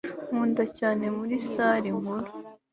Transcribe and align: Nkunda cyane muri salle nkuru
Nkunda 0.29 0.63
cyane 0.77 1.05
muri 1.17 1.35
salle 1.51 1.89
nkuru 1.99 2.29